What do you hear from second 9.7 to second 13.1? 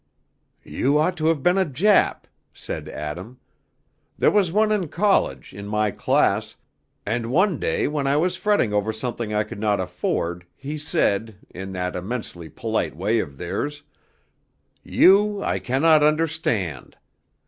afford he said, in that immensely polite